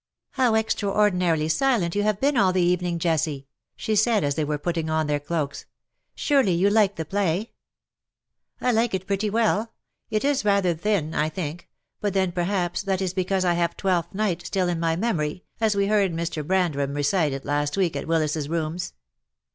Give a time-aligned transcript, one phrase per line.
[0.41, 4.43] "How extraordinarily silent you have been all the evening, Jessie \" she said, as they
[4.43, 5.67] were putting on their cloaks;
[6.15, 7.49] "surely, you like the play V"
[8.67, 9.73] I like it pretty well.
[10.09, 11.69] It is rather thin, I think;
[11.99, 15.75] but then, perhaps, that is because T have' Twelfth Night' still in my memory, as
[15.75, 16.43] we heard Mr.
[16.43, 18.93] Brandram recite it last week at Willises K ooms.